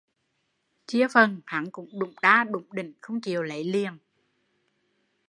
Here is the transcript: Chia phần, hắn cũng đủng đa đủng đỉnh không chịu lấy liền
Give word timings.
Chia 0.85 1.07
phần, 1.13 1.41
hắn 1.45 1.71
cũng 1.71 1.99
đủng 1.99 2.13
đa 2.21 2.43
đủng 2.43 2.65
đỉnh 2.73 2.93
không 3.01 3.21
chịu 3.21 3.43
lấy 3.43 3.63
liền 3.63 3.97